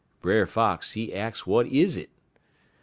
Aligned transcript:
Brer 0.19 0.47
Fox, 0.47 0.93
he 0.93 1.13
ax 1.13 1.41
w'at 1.41 1.67
is 1.67 1.95
it. 1.95 2.09